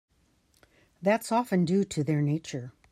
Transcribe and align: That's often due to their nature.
That's 1.03 1.31
often 1.31 1.63
due 1.63 1.83
to 1.83 2.03
their 2.03 2.23
nature. 2.23 2.73